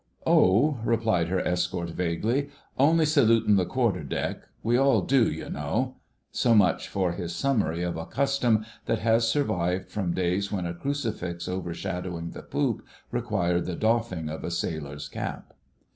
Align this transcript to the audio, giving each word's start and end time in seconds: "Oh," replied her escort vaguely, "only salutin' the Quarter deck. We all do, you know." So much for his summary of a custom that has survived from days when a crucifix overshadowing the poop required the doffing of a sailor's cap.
"Oh," 0.25 0.79
replied 0.83 1.27
her 1.27 1.39
escort 1.39 1.91
vaguely, 1.91 2.49
"only 2.75 3.05
salutin' 3.05 3.55
the 3.55 3.67
Quarter 3.67 4.03
deck. 4.03 4.39
We 4.63 4.75
all 4.75 5.01
do, 5.01 5.31
you 5.31 5.47
know." 5.47 5.97
So 6.31 6.55
much 6.55 6.87
for 6.87 7.11
his 7.11 7.35
summary 7.35 7.83
of 7.83 7.97
a 7.97 8.07
custom 8.07 8.65
that 8.87 8.97
has 8.97 9.27
survived 9.29 9.91
from 9.91 10.15
days 10.15 10.51
when 10.51 10.65
a 10.65 10.73
crucifix 10.73 11.47
overshadowing 11.47 12.31
the 12.31 12.41
poop 12.41 12.83
required 13.11 13.67
the 13.67 13.75
doffing 13.75 14.27
of 14.27 14.43
a 14.43 14.49
sailor's 14.49 15.07
cap. 15.07 15.53